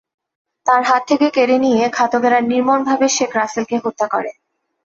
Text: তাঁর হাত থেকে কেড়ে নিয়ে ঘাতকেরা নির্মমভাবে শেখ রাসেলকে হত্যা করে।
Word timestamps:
তাঁর 0.65 0.81
হাত 0.83 1.01
থেকে 1.09 1.27
কেড়ে 1.29 1.57
নিয়ে 1.59 1.81
ঘাতকেরা 1.89 2.39
নির্মমভাবে 2.43 3.07
শেখ 3.09 3.31
রাসেলকে 3.35 3.75
হত্যা 3.77 4.07
করে। 4.07 4.31